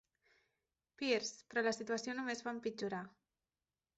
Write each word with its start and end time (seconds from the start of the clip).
Pierce, 1.01 1.43
però 1.51 1.63
la 1.67 1.75
situació 1.79 2.17
només 2.21 2.43
va 2.47 2.55
empitjorar. 2.57 3.05